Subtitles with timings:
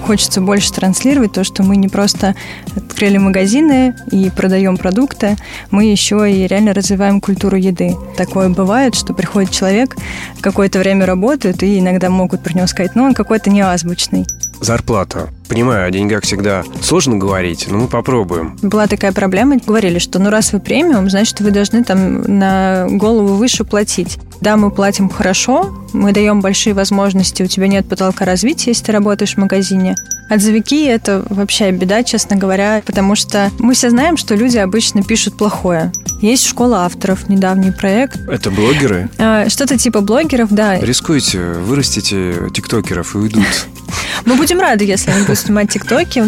[0.00, 2.34] хочется больше транслировать то, что мы не просто
[2.76, 5.36] открыли магазины и продаем продукты,
[5.70, 7.96] мы еще и реально развиваем культуру еды.
[8.16, 9.96] Такое бывает, что приходит человек,
[10.40, 14.26] какое-то время работает, и иногда могут про него сказать, ну, он какой-то не азбучный.
[14.60, 15.28] Зарплата.
[15.48, 18.56] Понимаю, о деньгах всегда сложно говорить, но мы попробуем.
[18.62, 23.34] Была такая проблема, говорили, что ну раз вы премиум, значит вы должны там на голову
[23.34, 24.18] выше платить.
[24.40, 28.92] Да, мы платим хорошо, мы даем большие возможности, у тебя нет потолка развития, если ты
[28.92, 29.96] работаешь в магазине.
[30.28, 35.38] Отзывики– это вообще беда, честно говоря, потому что мы все знаем, что люди обычно пишут
[35.38, 35.90] плохое.
[36.20, 38.18] Есть школа авторов, недавний проект.
[38.28, 39.08] Это блогеры?
[39.18, 40.78] А, что-то типа блогеров, да.
[40.78, 43.66] Рискуйте, вырастите тиктокеров и уйдут.
[44.26, 46.24] Мы будем рады, если они будут снимать тиктоки.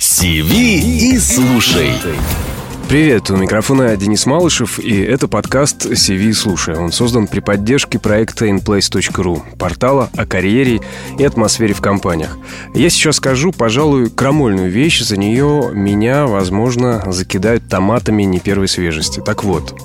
[0.00, 1.92] Сиви и слушай.
[2.88, 6.74] Привет, у микрофона Денис Малышев, и это подкаст CV Слушай».
[6.74, 10.80] Он создан при поддержке проекта inplace.ru, портала о карьере
[11.18, 12.38] и атмосфере в компаниях.
[12.72, 19.20] Я сейчас скажу, пожалуй, крамольную вещь, за нее меня, возможно, закидают томатами не первой свежести.
[19.20, 19.78] Так вот,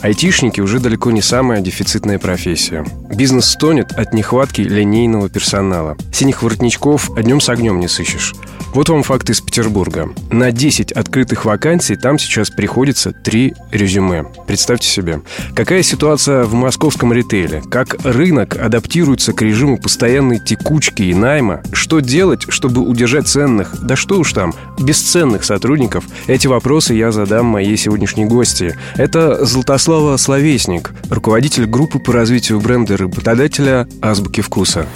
[0.00, 2.84] Айтишники уже далеко не самая дефицитная профессия.
[3.10, 5.96] Бизнес стонет от нехватки линейного персонала.
[6.12, 8.34] Синих воротничков днем с огнем не сыщешь.
[8.74, 10.10] Вот вам факт из Петербурга.
[10.30, 14.24] На 10 открытых вакансий там сейчас приходится 3 резюме.
[14.46, 15.22] Представьте себе.
[15.54, 17.62] Какая ситуация в московском ритейле?
[17.70, 21.62] Как рынок адаптируется к режиму постоянной текучки и найма?
[21.72, 26.04] Что делать, чтобы удержать ценных, да что уж там, бесценных сотрудников?
[26.26, 28.76] Эти вопросы я задам моей сегодняшней гости.
[28.96, 34.86] Это Златослава Словесник, руководитель группы по развитию бренда работодателя «Азбуки вкуса».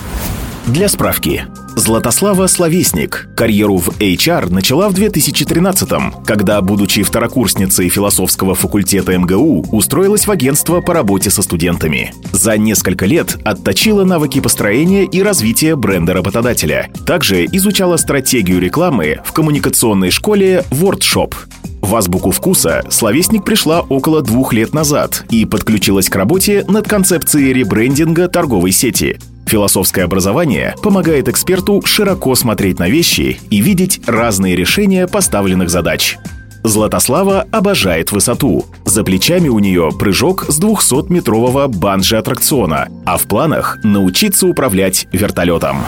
[0.67, 1.47] Для справки.
[1.81, 10.27] Златослава Словесник карьеру в HR начала в 2013-м, когда, будучи второкурсницей философского факультета МГУ, устроилась
[10.27, 12.13] в агентство по работе со студентами.
[12.33, 16.91] За несколько лет отточила навыки построения и развития бренда работодателя.
[17.07, 21.33] Также изучала стратегию рекламы в коммуникационной школе WordShop.
[21.81, 27.55] В азбуку вкуса словесник пришла около двух лет назад и подключилась к работе над концепцией
[27.55, 29.19] ребрендинга торговой сети.
[29.51, 36.19] Философское образование помогает эксперту широко смотреть на вещи и видеть разные решения поставленных задач.
[36.63, 38.67] Златослава обожает высоту.
[38.85, 45.79] За плечами у нее прыжок с 200-метрового банджи-аттракциона, а в планах научиться управлять вертолетом.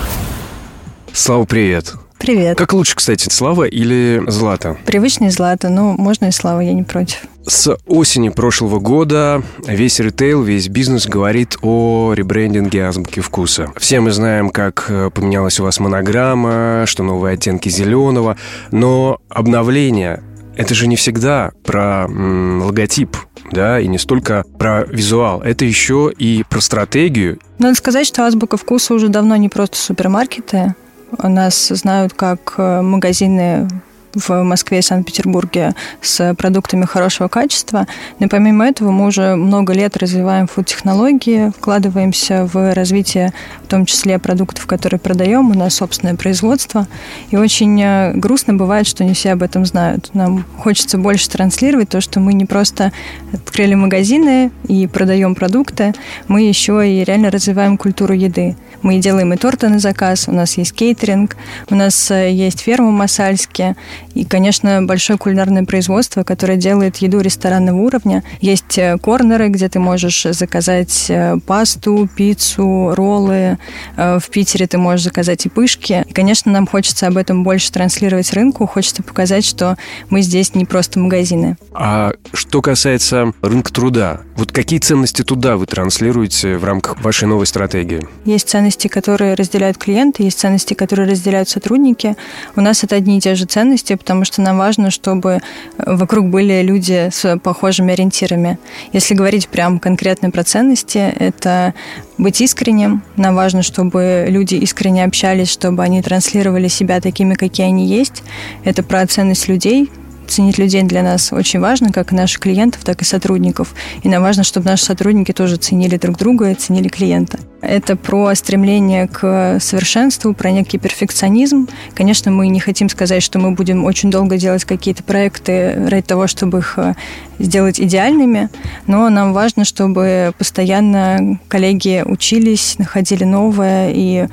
[1.12, 1.94] Слава, привет.
[2.22, 2.56] Привет.
[2.56, 4.76] Как лучше, кстати, Слава или Злата?
[4.86, 7.18] Привычный Злата, но можно и Слава, я не против.
[7.44, 13.72] С осени прошлого года весь ритейл, весь бизнес говорит о ребрендинге азбуки вкуса.
[13.76, 18.36] Все мы знаем, как э, поменялась у вас монограмма, что новые оттенки зеленого,
[18.70, 20.22] но обновление
[20.54, 23.16] это же не всегда про м, логотип,
[23.50, 25.42] да, и не столько про визуал.
[25.42, 27.40] Это еще и про стратегию.
[27.58, 30.76] Надо сказать, что азбука вкуса уже давно не просто супермаркеты.
[31.18, 33.68] Нас знают как э, магазины
[34.14, 37.86] в Москве и Санкт-Петербурге с продуктами хорошего качества.
[38.18, 43.32] Но помимо этого мы уже много лет развиваем фуд-технологии, вкладываемся в развитие
[43.64, 45.50] в том числе продуктов, которые продаем.
[45.50, 46.86] У нас собственное производство.
[47.30, 50.10] И очень э, грустно бывает, что не все об этом знают.
[50.14, 52.92] Нам хочется больше транслировать то, что мы не просто
[53.32, 55.94] открыли магазины и продаем продукты,
[56.28, 58.56] мы еще и реально развиваем культуру еды.
[58.82, 61.36] Мы делаем и торты на заказ, у нас есть кейтеринг,
[61.70, 63.76] у нас э, есть ферма в Масальске,
[64.14, 68.22] и, конечно, большое кулинарное производство, которое делает еду ресторанного уровня.
[68.40, 73.58] Есть э, корнеры, где ты можешь заказать э, пасту, пиццу, роллы.
[73.96, 76.04] В Питере ты можешь заказать и пышки.
[76.08, 79.76] И, конечно, нам хочется об этом больше транслировать рынку, хочется показать, что
[80.10, 81.56] мы здесь не просто магазины.
[81.72, 87.46] А что касается рынка труда, вот какие ценности туда вы транслируете в рамках вашей новой
[87.46, 88.06] стратегии?
[88.24, 92.16] Есть ценности, которые разделяют клиенты, есть ценности, которые разделяют сотрудники.
[92.56, 95.40] У нас это одни и те же ценности, потому что нам важно, чтобы
[95.78, 98.58] вокруг были люди с похожими ориентирами.
[98.92, 101.74] Если говорить прям конкретно про ценности, это
[102.18, 103.02] быть искренним.
[103.16, 108.22] Нам важно, чтобы люди искренне общались, чтобы они транслировали себя такими, какие они есть.
[108.64, 109.90] Это про ценность людей,
[110.32, 113.74] ценить людей для нас очень важно, как и наших клиентов, так и сотрудников.
[114.02, 117.38] И нам важно, чтобы наши сотрудники тоже ценили друг друга и ценили клиента.
[117.60, 121.68] Это про стремление к совершенству, про некий перфекционизм.
[121.94, 126.26] Конечно, мы не хотим сказать, что мы будем очень долго делать какие-то проекты ради того,
[126.26, 126.94] чтобы их э,
[127.38, 128.48] сделать идеальными,
[128.86, 134.26] но нам важно, чтобы постоянно коллеги учились, находили новое и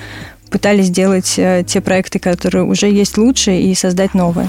[0.49, 4.47] пытались сделать э, те проекты, которые уже есть лучше, и создать новые.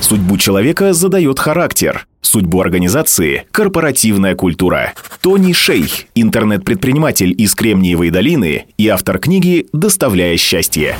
[0.00, 2.06] Судьбу человека задает характер.
[2.20, 4.92] Судьбу организации– корпоративная культура.
[5.20, 10.96] Тони Шей, интернет-предприниматель из Кремниевой долины и автор книги «Доставляя счастье».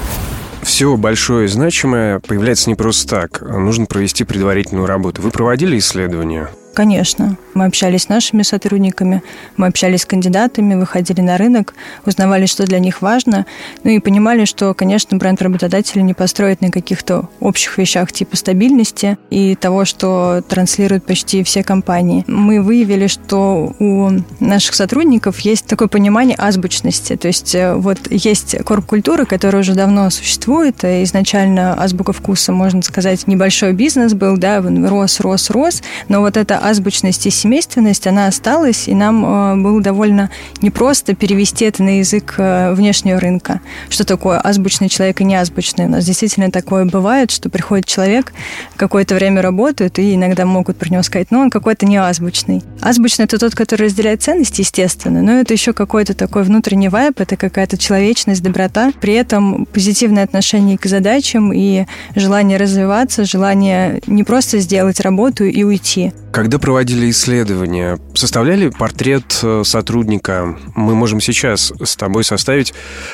[0.63, 3.43] Все большое и значимое появляется не просто так.
[3.43, 5.21] Нужно провести предварительную работу.
[5.21, 6.51] Вы проводили исследования?
[6.75, 7.37] Конечно.
[7.55, 9.23] Мы общались с нашими сотрудниками,
[9.59, 11.75] мы общались с кандидатами, выходили на рынок,
[12.07, 13.45] узнавали, что для них важно,
[13.85, 19.19] ну и понимали, что, конечно, бренд работодателя не построит на каких-то общих вещах типа стабильности
[19.29, 22.25] и того, что транслируют почти все компании.
[22.27, 24.11] Мы выявили, что у
[24.41, 30.09] наших сотрудников есть такое понимание азбучности, то есть э, вот есть корп-культура, которая уже давно
[30.09, 35.83] существует, и изначально азбука вкуса, можно сказать, небольшой бизнес был, да, он рос, рос, рос,
[36.09, 40.31] но вот эта азбучность и семейственность, она осталась, и нам э, было довольно
[40.61, 43.61] непросто перевести это на язык э, внешнего рынка.
[43.89, 45.87] Что такое азбучный человек и неазбучный?
[45.87, 48.33] У нас действительно такое бывает, что приходит человек,
[48.77, 52.63] какое-то время работает, и иногда могут про него сказать, ну, он какой-то неазбучный.
[52.83, 57.37] Азбучный– это тот, который разделяет ценности, естественно, но это еще какой-то такой внутренний вайп, это
[57.37, 61.87] какая-то человечность, доброта, при этом позитивное отношение к задачам и
[62.17, 66.13] желание развиваться, желание не просто сделать работу и уйти.
[66.33, 70.57] Когда проводили исследования, составляли портрет э, сотрудника.
[70.75, 72.73] Мы можем сейчас с тобой составить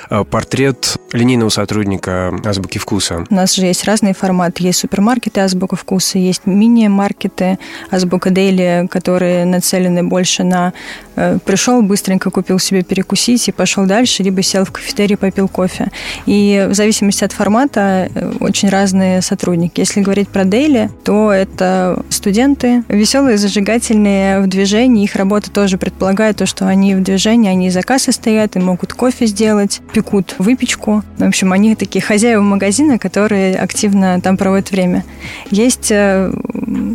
[0.08, 3.26] э, портрет линейного сотрудника Азбуки Вкуса.
[3.28, 4.62] У нас же есть разные форматы.
[4.62, 7.58] Есть супермаркеты Азбука Вкуса, есть мини-маркеты
[7.90, 10.72] Азбука Дейли, которые нацелены больше на
[11.16, 15.90] э, пришел, быстренько купил себе перекусить и пошел дальше, либо сел в кафетерий, попил кофе.
[16.26, 18.10] И в зависимости от формата
[18.40, 19.80] очень разные сотрудники.
[19.80, 25.04] Если говорить про Daily, то это студенты, веселые, зажигательные в движении.
[25.04, 28.92] Их работа тоже предполагает то, что они в движении, они за кассой стоят и могут
[28.92, 31.02] кофе сделать, пекут выпечку.
[31.18, 35.04] В общем, они такие хозяева магазина, которые активно там проводят время.
[35.50, 36.32] Есть э,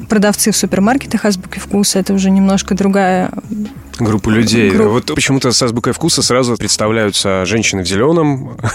[0.09, 3.31] продавцы в супермаркетах азбуки вкуса, это уже немножко другая
[3.99, 4.71] Группу людей.
[4.71, 4.91] Групп...
[4.91, 8.57] Вот почему-то с азбукой вкуса сразу представляются женщины в зеленом.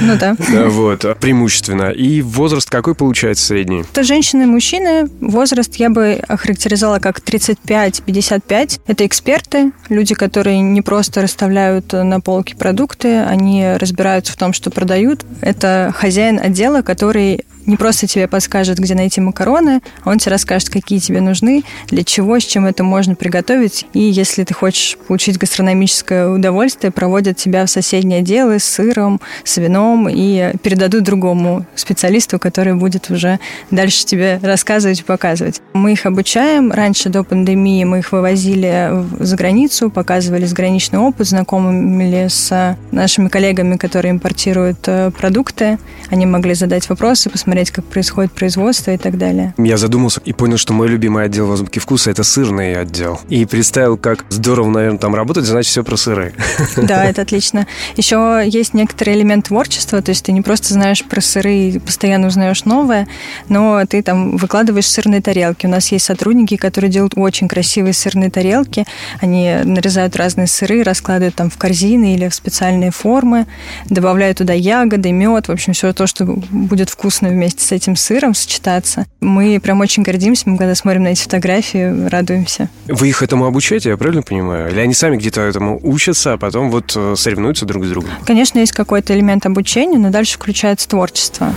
[0.00, 0.34] Ну да.
[0.66, 1.90] Вот, преимущественно.
[1.90, 3.80] И возраст какой получается средний?
[3.80, 5.08] Это женщины и мужчины.
[5.20, 8.80] Возраст я бы охарактеризовала как 35-55.
[8.86, 14.70] Это эксперты, люди, которые не просто расставляют на полке продукты, они разбираются в том, что
[14.70, 15.24] продают.
[15.40, 20.70] Это хозяин отдела, который не просто тебе подскажет, где найти макароны, а он тебе расскажет,
[20.70, 23.86] какие тебе нужны, для чего, с чем это можно приготовить.
[23.92, 29.56] И если ты хочешь получить гастрономическое удовольствие, проводят тебя в соседнее отделы с сыром, с
[29.56, 33.38] вином и передадут другому специалисту, который будет уже
[33.70, 35.60] дальше тебе рассказывать и показывать.
[35.72, 36.72] Мы их обучаем.
[36.72, 43.76] Раньше, до пандемии, мы их вывозили за границу, показывали заграничный опыт, знакомили с нашими коллегами,
[43.76, 45.78] которые импортируют э, продукты.
[46.10, 49.52] Они могли задать вопросы, посмотреть, посмотреть, как происходит производство и так далее.
[49.58, 53.20] Я задумался и понял, что мой любимый отдел в азбуке вкуса– это сырный отдел.
[53.28, 56.32] И представил, как здорово, наверное, там работать, значит, все про сыры.
[56.76, 57.66] Да, это отлично.
[57.96, 62.28] Еще есть некоторый элемент творчества, то есть ты не просто знаешь про сыры и постоянно
[62.28, 63.06] узнаешь новое,
[63.48, 65.66] но ты там выкладываешь сырные тарелки.
[65.66, 68.86] У нас есть сотрудники, которые делают очень красивые сырные тарелки.
[69.20, 73.46] Они нарезают разные сыры, раскладывают там в корзины или в специальные формы,
[73.90, 77.96] добавляют туда ягоды, мед, в общем, все то, что будет вкусно вместе вместе с этим
[77.96, 79.04] сыром сочетаться.
[79.20, 82.68] Мы прям очень гордимся, мы когда смотрим на эти фотографии, радуемся.
[82.86, 84.70] Вы их этому обучаете, я правильно понимаю?
[84.70, 88.10] Или они сами где-то этому учатся, а потом вот э, соревнуются друг с другом?
[88.24, 91.52] Конечно, есть какой-то элемент обучения, но дальше включается творчество.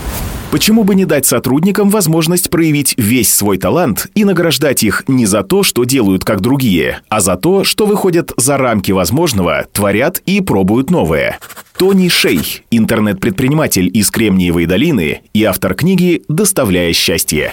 [0.56, 5.44] Почему бы не дать сотрудникам возможность проявить весь свой талант и награждать их не за
[5.44, 10.40] то, что делают как другие, а за то, что выходят за рамки возможного, творят и
[10.40, 11.40] пробуют новое?
[11.78, 17.52] Тони Шей, интернет-предприниматель из Кремниевой долины и автор книги «Доставляя счастье».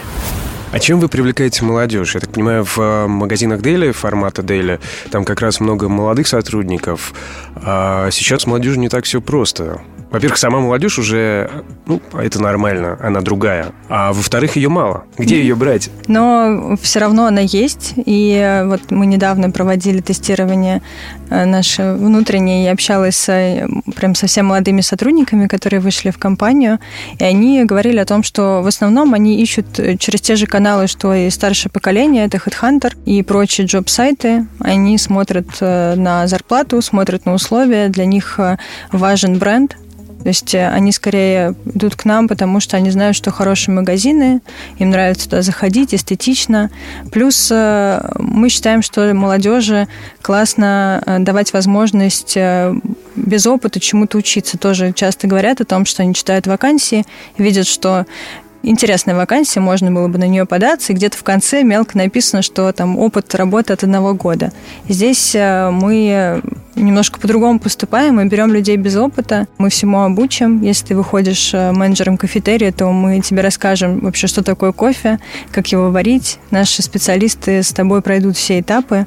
[0.71, 2.15] А чем вы привлекаете молодежь?
[2.15, 4.79] Я так понимаю, в э, магазинах Дейли, формата Дейли,
[5.11, 7.13] там как раз много молодых сотрудников.
[7.57, 9.81] А сейчас молодежи не так все просто.
[10.13, 11.49] Во-первых, сама молодежь уже,
[11.87, 13.71] ну, это нормально, она другая.
[13.89, 15.05] А во-вторых, ее мало.
[15.17, 15.89] Где ее брать?
[16.07, 17.93] Но все равно она есть.
[17.95, 20.83] И вот мы недавно проводили тестирование
[21.31, 26.77] э, наше внутреннее и общалась с прям совсем молодыми сотрудниками, которые вышли в компанию.
[27.17, 29.65] И они говорили о том, что в основном они ищут
[29.97, 34.45] через те же каналы, что и старшее поколение, это HeadHunter и прочие джоб-сайты.
[34.59, 37.89] Они смотрят э, на зарплату, смотрят на условия.
[37.89, 38.57] Для них э,
[38.91, 39.75] важен бренд,
[40.23, 44.41] то есть э, они скорее идут к нам, потому что они знают, что хорошие магазины,
[44.79, 46.71] им нравится туда заходить, эстетично.
[47.11, 49.87] Плюс э, мы считаем, что молодежи
[50.21, 52.37] классно э, давать возможность
[53.15, 54.57] без опыта чему-то учиться.
[54.57, 57.05] Тоже часто говорят о том, что они читают вакансии,
[57.37, 58.05] видят, что
[58.63, 62.71] интересная вакансия, можно было бы на нее податься, и где-то в конце мелко написано, что
[62.71, 64.51] там опыт работы от одного года.
[64.87, 66.41] Здесь э, мы
[66.75, 70.61] немножко по-другому поступаем, мы берем людей без опыта, мы всему обучим.
[70.61, 75.19] Если ты выходишь э, менеджером кафетерия, то мы тебе расскажем вообще, что такое кофе,
[75.51, 76.39] как его варить.
[76.51, 79.05] Наши специалисты с тобой пройдут все этапы,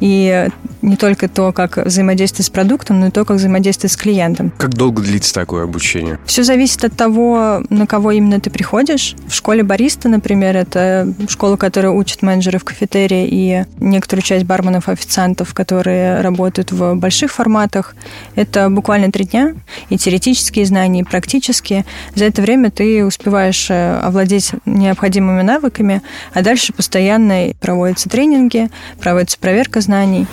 [0.00, 0.48] и
[0.82, 4.52] не только то, как взаимодействовать с продуктом, но и то, как взаимодействовать с клиентом.
[4.56, 6.18] Как долго длится такое обучение?
[6.26, 9.16] Все зависит от того, на кого именно ты приходишь.
[9.26, 15.54] В школе бариста, например, это школа, которая учит менеджеров кафетерия и некоторую часть барменов, официантов,
[15.54, 17.94] которые работают в больших форматах.
[18.34, 19.54] Это буквально три дня,
[19.88, 21.84] и теоретические знания, и практические.
[22.14, 28.68] За это время ты успеваешь э, овладеть необходимыми навыками, а дальше постоянно проводятся тренинги,
[29.00, 30.26] проводится проверка знаний.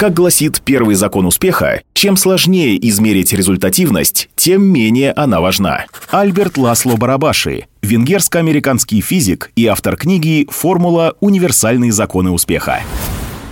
[0.00, 5.84] Как гласит первый закон успеха, чем сложнее измерить результативность, тем менее она важна.
[6.10, 11.16] Альберт Ласло Барабаши, венгерско-американский физик и автор книги «Формула.
[11.20, 12.80] Универсальные законы успеха».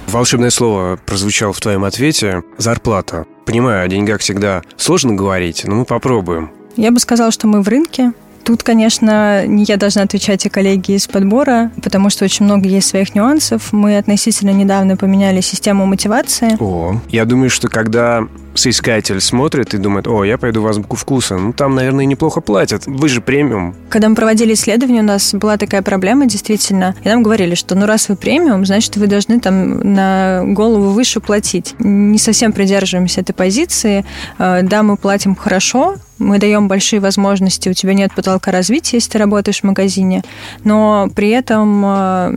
[0.06, 3.26] Волшебное слово прозвучало в твоем ответе– зарплата.
[3.44, 6.50] Понимаю, о деньгах всегда сложно говорить, но мы попробуем.
[6.76, 8.12] Я бы сказала, что мы в рынке,
[8.48, 12.88] Тут, конечно, не я должна отвечать, а коллеги из подбора, потому что очень много есть
[12.88, 13.74] своих нюансов.
[13.74, 16.56] Мы относительно недавно поменяли систему мотивации.
[16.58, 18.26] О, я думаю, что когда
[18.58, 22.82] соискатель смотрит и думает, о, я пойду в азбуку вкуса, ну там, наверное, неплохо платят.
[22.86, 23.74] Вы же премиум.
[23.88, 26.94] Когда мы проводили исследование, у нас была такая проблема, действительно.
[27.02, 31.20] И нам говорили, что ну раз вы премиум, значит, вы должны там на голову выше
[31.20, 31.74] платить.
[31.78, 34.04] Не совсем придерживаемся этой позиции.
[34.38, 39.12] Э, да, мы платим хорошо, мы даем большие возможности, у тебя нет потолка развития, если
[39.12, 40.22] ты работаешь в магазине,
[40.64, 42.36] но при этом э,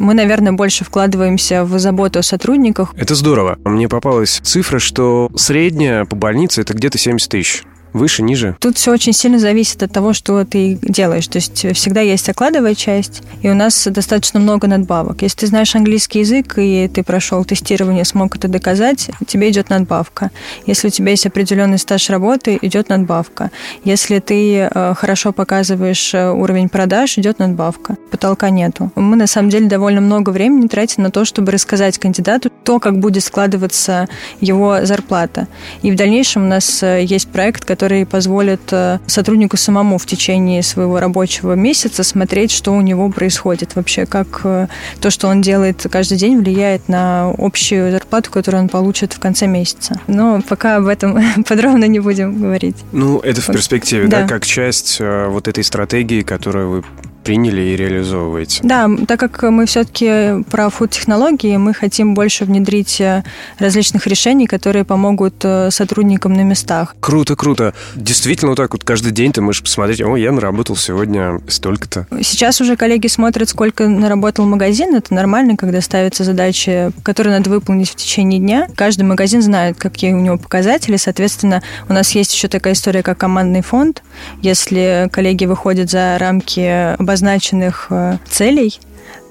[0.00, 2.92] мы, наверное, больше вкладываемся в заботу о сотрудниках.
[2.96, 3.58] Это здорово.
[3.64, 7.62] Мне попалась цифра, что средняя по больнице это где-то 70 тысяч.
[7.92, 8.56] Выше, ниже?
[8.60, 11.26] Тут все очень сильно зависит от того, что ты делаешь.
[11.26, 15.22] То есть всегда есть окладовая часть, и у нас достаточно много надбавок.
[15.22, 20.30] Если ты знаешь английский язык, и ты прошел тестирование, смог это доказать, тебе идет надбавка.
[20.66, 23.50] Если у тебя есть определенный стаж работы, идет надбавка.
[23.84, 27.96] Если ты э, хорошо показываешь э, уровень продаж, идет надбавка.
[28.10, 28.92] Потолка нету.
[28.94, 32.98] Мы, на самом деле, довольно много времени тратим на то, чтобы рассказать кандидату то, как
[32.98, 34.08] будет складываться
[34.40, 35.48] его зарплата.
[35.82, 40.04] И в дальнейшем у нас э, есть проект, который который позволит э, сотруднику самому в
[40.04, 44.66] течение своего рабочего месяца смотреть, что у него происходит вообще, как э,
[45.00, 49.46] то, что он делает каждый день, влияет на общую зарплату, которую он получит в конце
[49.46, 49.98] месяца.
[50.08, 51.18] Но пока об этом
[51.48, 52.76] подробно не будем говорить.
[52.92, 56.84] Ну, это в перспективе, да, да как часть э, вот этой стратегии, которую вы
[57.22, 58.60] приняли и реализовываете.
[58.62, 63.24] Да, так как мы все-таки про фуд-технологии, мы хотим больше внедрить э,
[63.58, 66.94] различных решений, которые помогут э, сотрудникам на местах.
[67.00, 67.74] Круто, круто.
[67.94, 72.06] Действительно, вот так вот каждый день ты можешь посмотреть, о, я наработал сегодня столько-то.
[72.22, 74.94] Сейчас уже коллеги смотрят, сколько наработал магазин.
[74.94, 78.68] Это нормально, когда ставятся задачи, которые надо выполнить в течение дня.
[78.74, 80.96] Каждый магазин знает, какие у него показатели.
[80.96, 84.02] Соответственно, у нас есть еще такая история, как командный фонд.
[84.42, 88.78] Если коллеги выходят за рамки обозначенных э, целей,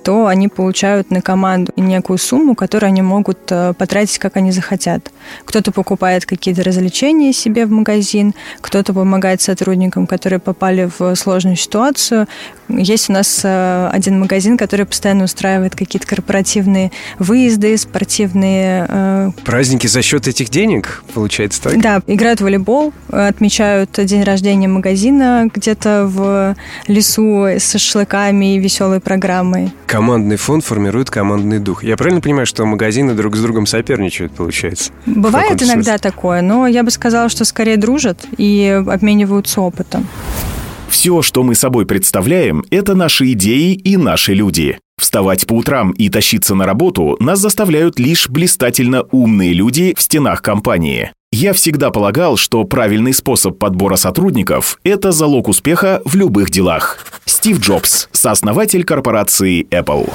[0.04, 5.12] то они получают на команду некую сумму, которую они могут э, потратить, как они захотят.
[5.46, 12.28] Кто-то покупает какие-то развлечения себе в магазин, кто-то помогает сотрудникам, которые попали в сложную ситуацию.
[12.70, 19.34] Есть у нас э, один магазин, который постоянно устраивает какие-то корпоративные выезды, спортивные...
[19.44, 21.82] Праздники за счет этих денег, получается так?
[21.82, 26.56] Да, играют в волейбол, отмечают день рождения магазина где-то в
[26.88, 31.84] лесу с шашлыками и веселой программой командный фонд формирует командный дух.
[31.84, 34.92] Я правильно понимаю, что магазины друг с другом соперничают, получается?
[35.08, 40.08] Бывает иногда такое, но я бы сказала, что скорее дружат и обмениваются опытом.
[40.90, 44.78] Все, что мы собой представляем, это наши идеи и наши люди.
[45.00, 50.42] Вставать по утрам и тащиться на работу нас заставляют лишь блистательно умные люди в стенах
[50.42, 51.12] компании.
[51.32, 56.98] Я всегда полагал, что правильный способ подбора сотрудников– это залог успеха в любых делах.
[57.26, 60.12] Стив Джобс, сооснователь корпорации Apple.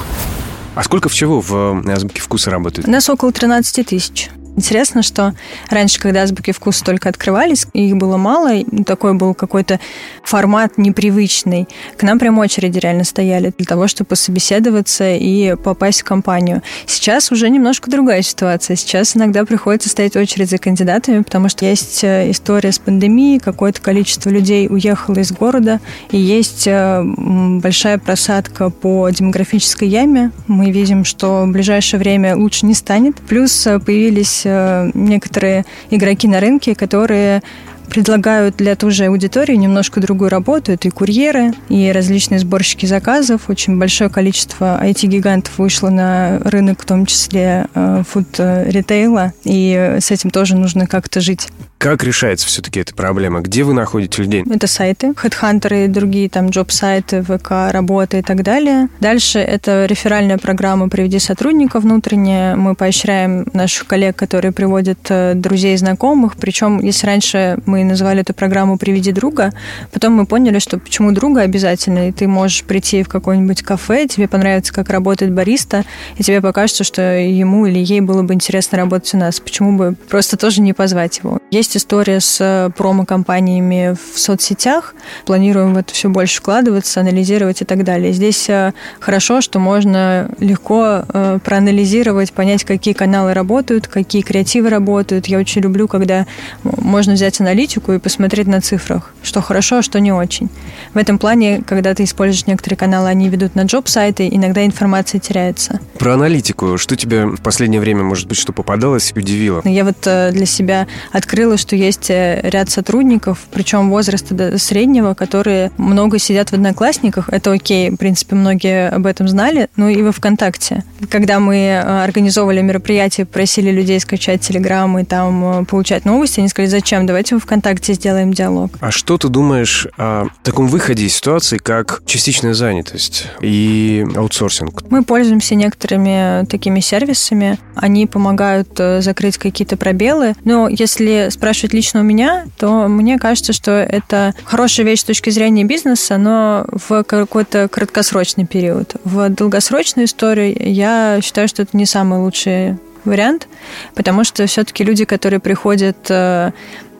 [0.75, 2.85] А сколько всего в азбуке вкуса работает?
[2.89, 4.29] У нас около 13 тысяч.
[4.55, 5.33] Интересно, что
[5.69, 9.79] раньше, когда азбуки вкуса только открывались, их было мало, такой был какой-то
[10.23, 11.67] формат непривычный.
[11.97, 16.61] К нам прям очереди реально стояли для того, чтобы пособеседоваться и попасть в компанию.
[16.85, 18.77] Сейчас уже немножко другая ситуация.
[18.77, 23.81] Сейчас иногда приходится стоять очередь за кандидатами, потому что есть э, история с пандемией, какое-то
[23.81, 25.81] количество людей уехало из города,
[26.11, 30.31] и есть э, большая просадка по демографической яме.
[30.47, 33.17] Мы видим, что в ближайшее время лучше не станет.
[33.17, 34.44] Плюс э, появились
[34.93, 37.41] некоторые игроки на рынке, которые
[37.87, 40.71] предлагают для той же аудитории немножко другую работу.
[40.71, 43.49] Это и курьеры, и различные сборщики заказов.
[43.49, 50.29] Очень большое количество IT-гигантов вышло на рынок, в том числе э, фуд-ритейла, и с этим
[50.29, 51.47] тоже нужно как-то жить.
[51.77, 53.41] Как решается все-таки эта проблема?
[53.41, 54.43] Где вы находите людей?
[54.49, 58.87] Это сайты, HeadHunter и другие там джоб-сайты, ВК, работа и так далее.
[59.01, 62.55] Дальше это реферальная программа «Приведи сотрудника» внутренняя.
[62.55, 66.37] Мы поощряем наших коллег, которые приводят э, друзей и знакомых.
[66.37, 69.51] Причем, если раньше мы называли эту программу «Приведи друга»,
[69.91, 74.27] потом мы поняли, что почему друга обязательно, и ты можешь прийти в какое-нибудь кафе, тебе
[74.27, 75.83] понравится, как работает бариста,
[76.17, 79.39] и тебе покажется, что ему или ей было бы интересно работать у нас.
[79.39, 81.39] Почему бы просто тоже не позвать его?
[81.51, 84.93] Есть есть история с э, промо-компаниями в соцсетях.
[85.25, 88.13] Планируем в это все больше вкладываться, анализировать и так далее.
[88.13, 95.25] Здесь э, хорошо, что можно легко э, проанализировать, понять, какие каналы работают, какие креативы работают.
[95.25, 96.27] Я очень люблю, когда
[96.63, 100.49] можно взять аналитику и посмотреть на цифрах, что хорошо, а что не очень.
[100.93, 105.79] В этом плане, когда ты используешь некоторые каналы, они ведут на джоб-сайты, иногда информация теряется.
[105.97, 106.77] Про аналитику.
[106.77, 109.61] Что тебе в последнее время, может быть, что попадалось удивило?
[109.65, 116.19] Я вот для себя открыла что есть э, ряд сотрудников, причем возраста среднего, которые много
[116.19, 117.29] сидят в одноклассниках.
[117.29, 119.69] Это окей, в принципе, многие об этом знали.
[119.75, 120.83] Ну и во ВКонтакте.
[121.09, 126.49] Когда мы э, организовывали мероприятие, просили людей скачать Телеграм и там э, получать новости, они
[126.49, 127.54] сказали, зачем, давайте в ВКонтакте
[127.93, 128.71] сделаем диалог.
[128.79, 134.83] А что ты думаешь о таком выходе из ситуации, как частичная занятость и аутсорсинг?
[134.89, 137.57] Мы пользуемся некоторыми такими сервисами.
[137.75, 138.69] Они помогают
[138.99, 140.35] закрыть какие-то пробелы.
[140.43, 145.29] Но если спрашивать лично у меня, то мне кажется, что это хорошая вещь с точки
[145.29, 148.95] зрения бизнеса, но в какой-то краткосрочный период.
[149.03, 153.47] В долгосрочную историю я считаю, что это не самый лучший вариант,
[153.93, 156.51] потому что все-таки люди, которые приходят э,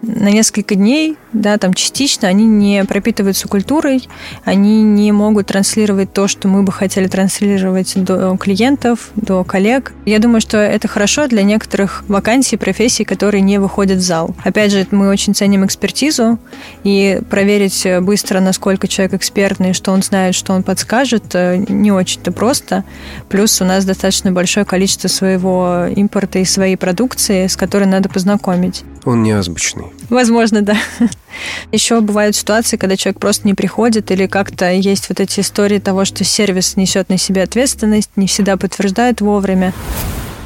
[0.08, 4.08] на несколько дней, да, там частично, они не пропитываются культурой,
[4.44, 9.94] они не могут транслировать то, что мы бы хотели транслировать до клиентов, до коллег.
[10.06, 14.36] Я думаю, что это хорошо для некоторых вакансий, профессий, которые не выходят в зал.
[14.44, 16.40] Опять же, мы очень ценим экспертизу,
[16.84, 22.32] и проверить быстро, насколько человек экспертный, что он знает, что он подскажет, э, не очень-то
[22.32, 22.84] просто.
[23.30, 28.84] Плюс у нас достаточно большое количество своего импорта и своей продукции, с которой надо познакомить.
[29.06, 29.86] Он неазбучный.
[30.10, 30.76] Возможно, да.
[31.72, 36.06] Еще бывают ситуации, когда человек просто не приходит, или как-то есть вот эти истории того,
[36.06, 39.74] что сервис несет на себе ответственность, не всегда подтверждает вовремя.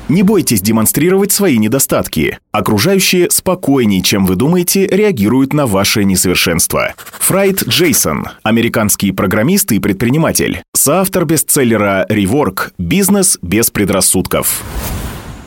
[0.09, 2.39] Не бойтесь демонстрировать свои недостатки.
[2.51, 6.95] Окружающие спокойнее, чем вы думаете, реагируют на ваше несовершенство.
[7.19, 12.73] Фрайт Джейсон, американский программист и предприниматель, соавтор бестселлера «Реворк.
[12.79, 14.63] Бизнес без предрассудков».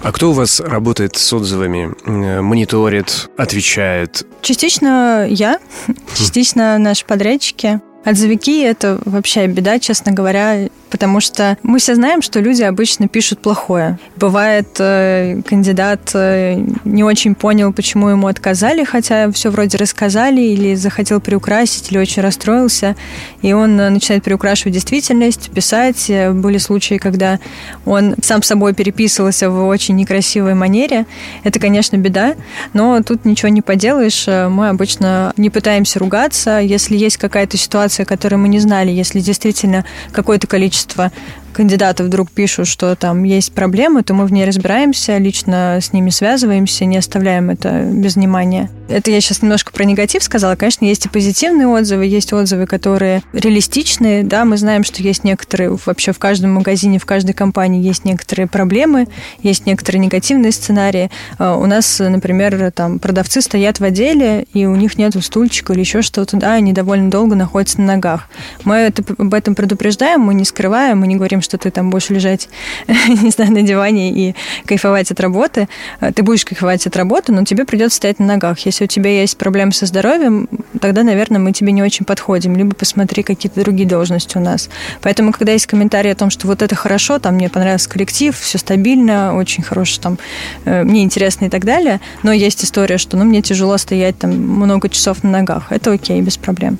[0.02, 1.94] А кто у вас работает с отзывами,
[2.40, 4.26] мониторит, отвечает?
[4.40, 5.60] Частично я,
[6.18, 7.80] частично наши подрядчики.
[8.04, 13.40] Отзывики– это вообще беда, честно говоря потому что мы все знаем, что люди обычно пишут
[13.40, 13.98] плохое.
[14.16, 20.74] Бывает, э, кандидат э, не очень понял, почему ему отказали, хотя все вроде рассказали, или
[20.74, 22.94] захотел приукрасить, или очень расстроился,
[23.40, 26.10] и он э, начинает приукрашивать действительность, писать.
[26.34, 27.40] Были случаи, когда
[27.86, 31.06] он сам собой переписывался в очень некрасивой манере.
[31.42, 32.34] Это, конечно, беда,
[32.74, 34.26] но тут ничего не поделаешь.
[34.26, 36.58] Мы обычно не пытаемся ругаться.
[36.58, 41.10] Если есть какая-то ситуация, которую мы не знали, если действительно какое-то количество количество
[41.52, 46.10] кандидаты вдруг пишут, что там есть проблемы, то мы в ней разбираемся, лично с ними
[46.10, 48.70] связываемся, не оставляем это без внимания.
[48.88, 50.56] Это я сейчас немножко про негатив сказала.
[50.56, 54.22] Конечно, есть и позитивные отзывы, есть отзывы, которые реалистичные.
[54.22, 58.46] Да, мы знаем, что есть некоторые, вообще в каждом магазине, в каждой компании есть некоторые
[58.46, 59.08] проблемы,
[59.42, 61.10] есть некоторые негативные сценарии.
[61.38, 65.80] А, у нас, например, там продавцы стоят в отделе, и у них нет стульчика или
[65.80, 68.28] еще что-то, да, они довольно долго находятся на ногах.
[68.64, 72.10] Мы это, об этом предупреждаем, мы не скрываем, мы не говорим, что ты там будешь
[72.10, 72.48] лежать,
[72.86, 74.34] не знаю, на диване и
[74.66, 75.68] кайфовать от работы.
[76.00, 78.58] А, ты будешь кайфовать от работы, но тебе придется стоять на ногах.
[78.60, 80.48] Если у тебя есть проблемы со здоровьем,
[80.80, 82.56] тогда, наверное, мы тебе не очень подходим.
[82.56, 84.68] Либо посмотри какие-то другие должности у нас.
[85.02, 88.58] Поэтому, когда есть комментарии о том, что вот это хорошо, там мне понравился коллектив, все
[88.58, 90.18] стабильно, очень хороший, там,
[90.64, 94.30] э, мне интересно и так далее, но есть история, что, ну, мне тяжело стоять там
[94.32, 95.70] много часов на ногах.
[95.70, 96.78] Это окей, без проблем.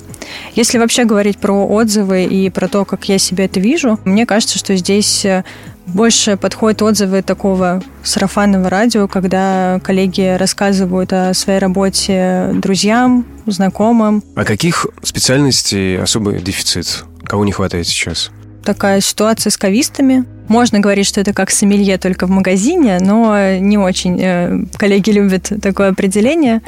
[0.55, 4.52] Если вообще говорить про отзывы и про то, как я себе это вижу, мне кажется,
[4.59, 5.43] что здесь э,
[5.87, 14.23] больше подходят отзывы такого сарафанного радио, когда коллеги рассказывают о своей работе друзьям, знакомым.
[14.35, 17.03] А каких специальностей особый дефицит?
[17.25, 18.31] Кого не хватает сейчас?
[18.63, 20.25] Такая ситуация с кавистами.
[20.47, 25.51] Можно говорить, что это как сомелье только в магазине, но не очень э, коллеги любят
[25.61, 26.61] такое определение.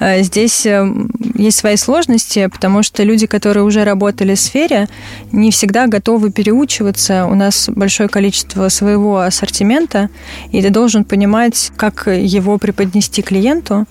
[0.00, 0.86] Э, здесь э,
[1.34, 4.88] есть свои сложности, потому что люди, которые уже работали в сфере,
[5.30, 7.26] не всегда готовы переучиваться.
[7.26, 10.08] У нас большое количество своего ассортимента,
[10.50, 13.86] и ты должен понимать, как его преподнести клиенту,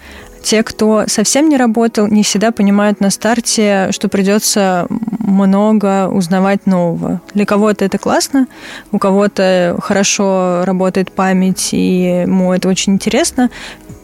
[0.48, 4.88] те, кто совсем не работал, не всегда понимают на старте, что придется
[5.20, 7.20] много узнавать нового.
[7.34, 8.48] Для кого-то это классно,
[8.94, 13.50] у кого-то хорошо работает память, и ему это очень интересно.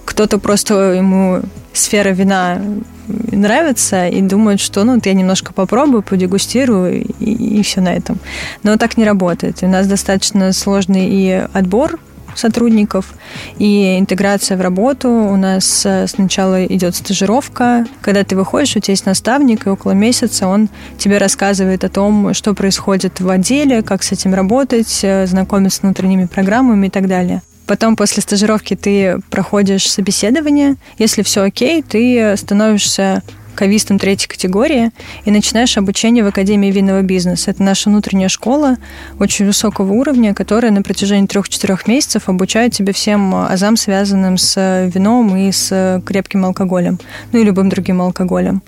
[0.03, 2.61] Кто-то просто ему сфера вина
[3.07, 8.19] нравится и думает, что ну, вот я немножко попробую, подегустирую, и, и все на этом.
[8.63, 9.59] Но так не работает.
[9.61, 12.01] У нас достаточно сложный и отбор
[12.35, 13.13] сотрудников
[13.57, 15.09] и интеграция в работу.
[15.09, 17.85] У нас э, сначала идет стажировка.
[18.01, 22.33] Когда ты выходишь, у тебя есть наставник, и около месяца он тебе рассказывает о том,
[22.33, 27.07] что происходит в отделе, как с этим работать, э, знакомиться с внутренними программами и так
[27.07, 27.41] далее.
[27.65, 30.75] Потом после стажировки ты проходишь собеседование.
[30.97, 33.23] Если все окей, ты становишься
[33.55, 34.91] кавистом третьей категории
[35.25, 37.51] и начинаешь обучение в Академии винного бизнеса.
[37.51, 38.77] Это наша внутренняя школа
[39.19, 45.35] очень высокого уровня, которая на протяжении трех-четырех месяцев обучает тебя всем азам, связанным с вином
[45.35, 46.99] и с крепким алкоголем,
[47.31, 48.61] ну и любым другим алкоголем.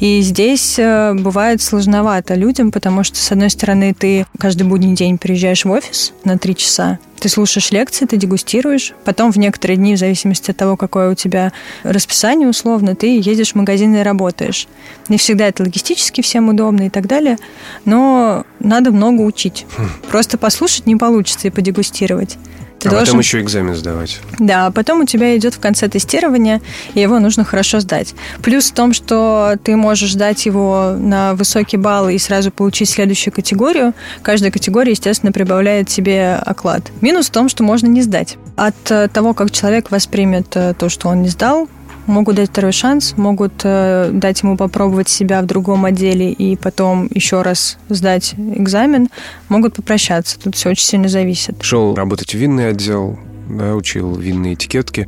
[0.00, 5.18] И здесь э, бывает сложновато людям, потому что, с одной стороны, ты каждый будний день
[5.18, 9.96] приезжаешь в офис на три часа, ты слушаешь лекции, ты дегустируешь, потом в некоторые дни,
[9.96, 14.68] в зависимости от того, какое у тебя расписание условно, ты едешь в магазин и работаешь.
[15.08, 17.36] Не всегда это логистически всем удобно и так далее,
[17.84, 19.66] но надо много учить.
[19.76, 19.88] Хм.
[20.10, 22.38] Просто послушать не получится и подегустировать.
[22.78, 23.06] Ты а должен...
[23.06, 24.20] потом еще экзамен сдавать.
[24.38, 26.60] Да, а потом у тебя идет в конце тестирование,
[26.94, 28.14] и его нужно хорошо сдать.
[28.42, 33.34] Плюс в том, что ты можешь сдать его на высокий балл и сразу получить следующую
[33.34, 33.94] категорию.
[34.22, 36.82] Каждая категория, естественно, прибавляет себе оклад.
[37.00, 38.36] Минус в том, что можно не сдать.
[38.56, 38.76] От
[39.12, 41.68] того, как человек воспримет э, то, что он не сдал,
[42.08, 47.08] могут дать второй шанс, могут э, дать ему попробовать себя в другом отделе и потом
[47.12, 49.08] еще раз сдать экзамен,
[49.48, 50.38] могут попрощаться.
[50.40, 51.62] Тут все очень сильно зависит.
[51.62, 53.18] Шел работать в винный отдел,
[53.48, 55.06] да, учил винные этикетки,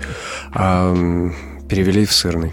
[0.52, 0.94] а
[1.68, 2.52] перевели в сырный.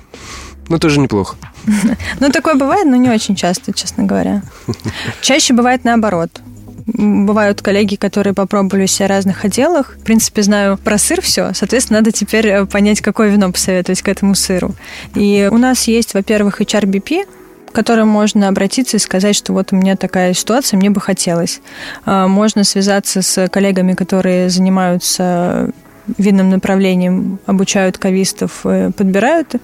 [0.69, 1.37] Ну, тоже неплохо.
[2.19, 4.41] Ну, такое бывает, но не очень часто, честно говоря.
[5.21, 6.41] Чаще бывает наоборот
[6.87, 9.95] бывают коллеги, которые попробовали все в разных отделах.
[9.99, 11.51] В принципе, знаю про сыр все.
[11.53, 14.73] Соответственно, надо теперь э, понять, какое вино посоветовать к этому сыру.
[15.13, 17.27] И у нас есть, во-первых, HRBP,
[17.69, 21.61] к которому можно обратиться и сказать, что вот у меня такая ситуация, мне бы хотелось.
[22.05, 25.69] А, можно связаться с коллегами, которые занимаются
[26.17, 29.55] винным направлением, обучают кавистов, э, подбирают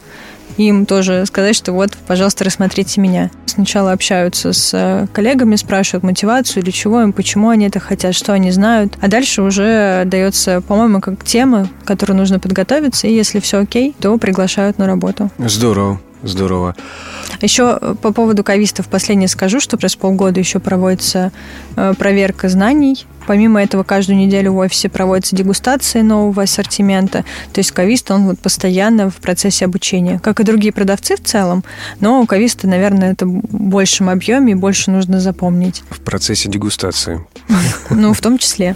[0.58, 3.32] им тоже сказать, что вот, пожалуйста, рассмотрите меня.
[3.46, 8.34] Сначала общаются с э, коллегами, спрашивают мотивацию, для чего им, почему они это хотят, что
[8.34, 8.98] они знают.
[9.02, 13.96] А дальше уже дается, по-моему, как тема, к которой нужно подготовиться, и если все окей,
[14.00, 15.30] то приглашают на работу.
[15.38, 16.00] Здорово.
[16.24, 16.76] Здорово.
[17.42, 21.32] Еще э, по поводу кавистов последнее скажу, что раз полгода еще проводится
[21.76, 23.06] э, проверка знаний.
[23.28, 27.24] Помимо этого, каждую неделю в офисе проводятся дегустации нового ассортимента.
[27.54, 30.20] То есть кавист, он вот постоянно в процессе обучения.
[30.20, 31.64] Как и другие продавцы в целом,
[32.00, 35.84] но у кависта, наверное, это в большем объеме и больше нужно запомнить.
[35.90, 37.26] В процессе дегустации.
[37.90, 38.76] Ну, в том числе.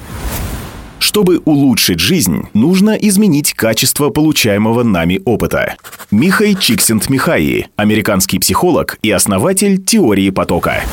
[1.00, 5.76] Чтобы улучшить жизнь, нужно изменить качество получаемого нами опыта.
[6.12, 10.84] Михай Чиксент-Михаи, американский психолог и основатель теории потока.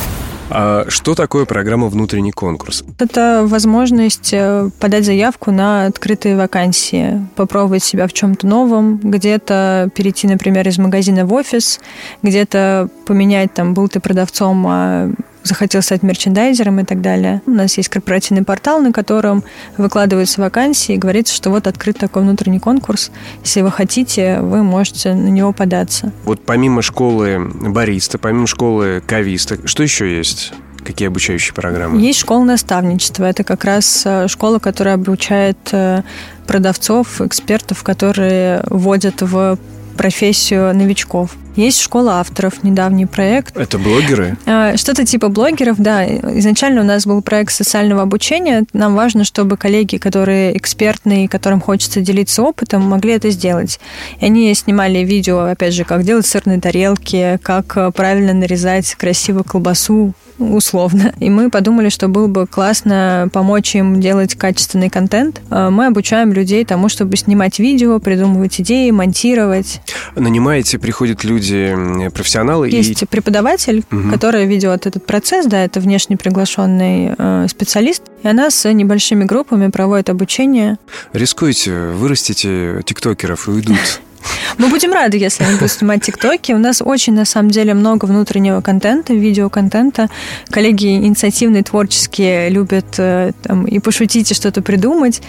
[0.50, 2.84] А что такое программа «Внутренний конкурс»?
[2.98, 10.28] Это возможность э, подать заявку на открытые вакансии, попробовать себя в чем-то новом, где-то перейти,
[10.28, 11.80] например, из магазина в офис,
[12.22, 15.10] где-то поменять, там, был ты продавцом, а
[15.44, 17.42] захотел стать мерчендайзером и так далее.
[17.46, 19.44] У нас есть корпоративный портал, на котором
[19.76, 23.12] выкладываются вакансии и говорится, что вот открыт такой внутренний конкурс.
[23.44, 26.12] Если вы хотите, вы можете на него податься.
[26.24, 30.52] Вот помимо школы бариста, помимо школы кависта, что еще есть?
[30.84, 32.00] Какие обучающие программы?
[32.00, 33.24] Есть школа наставничества.
[33.24, 36.02] Это как раз э, школа, которая обучает э,
[36.46, 39.58] продавцов, экспертов, которые вводят в
[39.96, 41.36] профессию новичков.
[41.56, 43.56] Есть школа авторов, недавний проект.
[43.56, 44.36] Это блогеры?
[44.46, 46.04] А, что-то типа блогеров, да.
[46.04, 48.64] Изначально у нас был проект социального обучения.
[48.72, 53.78] Нам важно, чтобы коллеги, которые экспертные, которым хочется делиться опытом, могли это сделать.
[54.20, 60.14] И они снимали видео, опять же, как делать сырные тарелки, как правильно нарезать красивую колбасу,
[60.38, 61.14] условно.
[61.20, 65.40] И мы подумали, что было бы классно помочь им делать качественный контент.
[65.50, 69.80] А, мы обучаем людей тому, чтобы снимать видео, придумывать идеи, монтировать.
[70.16, 72.70] Нанимаете, приходят люди люди профессионалы.
[72.70, 73.06] Есть и...
[73.06, 74.10] преподаватель, угу.
[74.10, 79.70] который ведет этот процесс, да, это внешне приглашенный э, специалист, и она с небольшими группами
[79.70, 80.78] проводит обучение.
[81.12, 84.00] Рискуйте, вырастите тиктокеров и уйдут.
[84.58, 86.52] Мы будем рады, если они будут снимать тиктоки.
[86.52, 90.08] У нас очень, на самом деле, много внутреннего контента, видеоконтента.
[90.50, 95.22] Коллеги инициативные, творческие, любят э, там, и пошутить, и что-то придумать.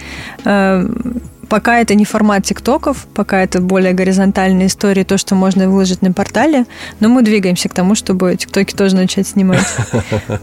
[1.48, 6.12] Пока это не формат тиктоков, пока это более горизонтальные истории, то, что можно выложить на
[6.12, 6.66] портале,
[6.98, 9.66] но мы двигаемся к тому, чтобы тиктоки тоже начать снимать.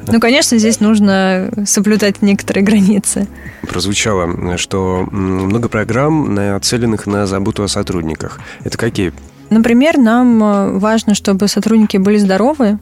[0.08, 3.28] Ну, конечно, здесь нужно соблюдать некоторые границы.
[3.68, 8.39] Прозвучало, что много программ, нацеленных на заботу о сотрудниках.
[8.63, 9.13] Это какие?
[9.50, 12.80] Например, нам э, важно, чтобы сотрудники были здоровы,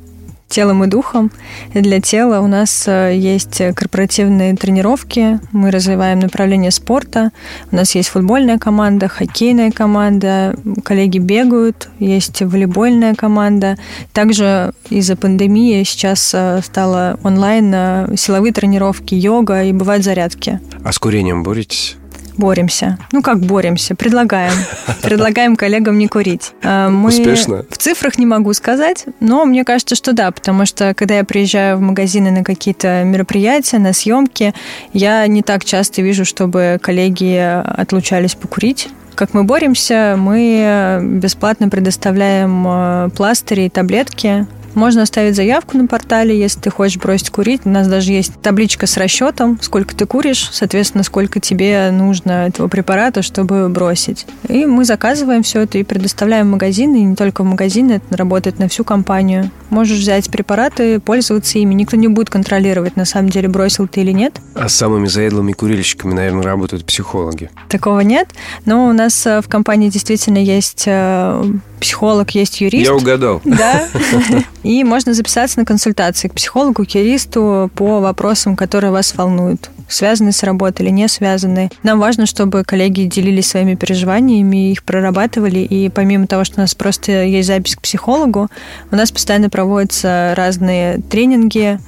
[0.52, 1.32] телом и духом.
[1.74, 7.32] И для тела у нас э, есть корпоративные тренировки, мы развиваем направление спорта,
[7.72, 13.78] у нас есть футбольная команда, хоккейная команда, коллеги бегают, есть волейбольная команда.
[14.14, 20.60] Также из-за пандемии сейчас э, стало онлайн э, силовые тренировки, йога и бывают зарядки.
[20.84, 21.98] А с курением боретесь?
[22.38, 22.98] Боремся.
[23.12, 23.96] Ну, как боремся?
[23.96, 24.54] Предлагаем.
[25.02, 26.54] Предлагаем коллегам не курить.
[26.63, 27.65] А, мы Успешно?
[27.70, 31.78] В цифрах не могу сказать, но мне кажется, что да, потому что когда я приезжаю
[31.78, 34.54] в магазины на какие-то мероприятия, на съемки,
[34.94, 38.89] я не так часто вижу, чтобы коллеги отлучались покурить.
[39.15, 46.38] Как мы боремся, мы бесплатно предоставляем э, пластыри и таблетки можно оставить заявку на портале,
[46.38, 47.62] если ты хочешь бросить курить.
[47.66, 52.68] У нас даже есть табличка с расчетом, сколько ты куришь, соответственно, сколько тебе нужно этого
[52.68, 54.26] препарата, чтобы бросить.
[54.48, 58.18] И мы заказываем все это и предоставляем в магазины, и не только в магазины, это
[58.18, 59.52] работает на всю компанию.
[59.70, 61.74] Можешь взять препараты, пользоваться ими.
[61.74, 64.40] Никто не будет контролировать, на самом деле, бросил ты или нет.
[64.56, 67.50] А с самыми заедлыми курильщиками, наверное, работают психологи.
[67.70, 68.30] Такого нет,
[68.66, 71.44] но у нас э, в компании действительно есть э,
[71.80, 72.86] психолог, есть юрист.
[72.86, 73.42] Я угадал.
[73.44, 73.88] Да.
[74.63, 80.32] И можно записаться на консультации к психологу, к юристу по вопросам, которые вас волнуют связаны
[80.32, 81.69] с работой или не связаны.
[81.84, 86.74] Нам важно, чтобы коллеги делились своими переживаниями, их прорабатывали, и помимо того, что у нас
[86.76, 88.50] просто есть запись к психологу,
[88.91, 91.80] у нас постоянно проводятся разные тренинги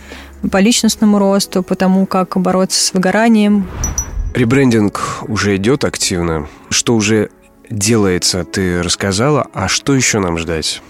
[0.51, 3.67] по личностному росту, по тому, как бороться с выгоранием.
[4.33, 6.47] Ребрендинг уже идет активно.
[6.69, 7.29] Что уже
[7.69, 10.81] делается, ты рассказала, а что еще нам ждать?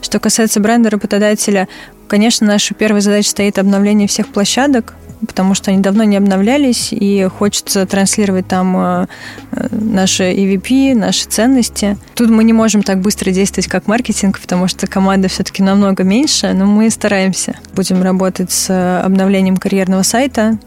[0.00, 1.68] Что касается бренда работодателя,
[2.08, 4.94] конечно, наша первая задача стоит обновление всех площадок,
[5.26, 9.06] потому что они давно не обновлялись, и хочется транслировать там э,
[9.70, 11.96] наши EVP, наши ценности.
[12.14, 16.52] Тут мы не можем так быстро действовать, как маркетинг, потому что команда все-таки намного меньше,
[16.52, 17.56] но мы стараемся.
[17.74, 20.58] Будем работать с обновлением карьерного сайта.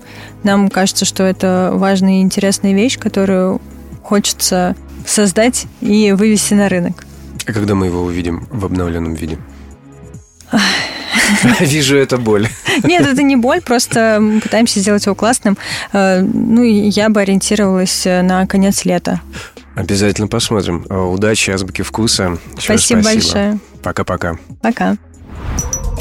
[0.43, 3.61] Нам кажется, что это важная и интересная вещь, которую
[4.03, 4.75] хочется
[5.05, 7.04] создать и вывести на рынок.
[7.47, 9.37] А когда мы его увидим в обновленном виде?
[11.59, 12.47] Вижу это боль.
[12.83, 15.57] Нет, это не боль, просто мы пытаемся сделать его классным.
[15.93, 19.21] Э, ну, я бы ориентировалась э, на конец лета.
[19.75, 20.85] Обязательно посмотрим.
[20.89, 22.37] Удачи, азбуки вкуса.
[22.55, 23.59] Еще спасибо, спасибо большое.
[23.83, 24.37] Пока-пока.
[24.61, 24.97] Пока.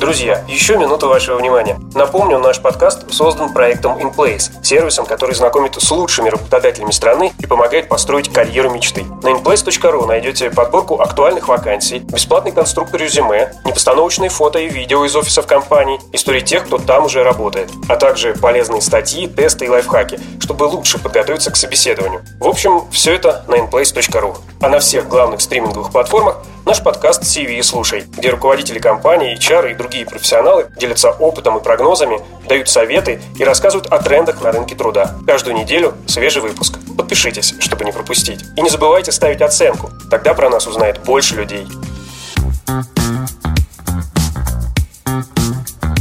[0.04, 1.80] Друзья, еще минуту вашего внимания.
[1.94, 7.88] Напомню, наш подкаст создан проектом InPlace, сервисом, который знакомит с лучшими работодателями страны и помогает
[7.88, 9.02] построить карьеру мечты.
[9.22, 15.46] На inplace.ru найдете подборку актуальных вакансий, бесплатный конструктор резюме, непостановочные фото и видео из офисов
[15.46, 20.64] компаний, истории тех, кто там уже работает, а также полезные статьи, тесты и лайфхаки, чтобы
[20.64, 22.22] лучше подготовиться к собеседованию.
[22.40, 24.36] В общем, все это на inplace.ru.
[24.60, 29.74] А на всех главных стриминговых платформах наш подкаст CV «Слушай», где руководители компании, HR и
[29.94, 35.14] другие профессионалы делятся опытом и прогнозами, дают советы и рассказывают о трендах на рынке труда.
[35.24, 36.80] Каждую неделю свежий выпуск.
[36.98, 38.40] Подпишитесь, чтобы не пропустить.
[38.57, 39.90] И не забывайте ставить оценку.
[40.11, 41.68] Тогда про нас узнает больше людей.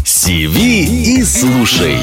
[0.03, 1.99] CV и слушай.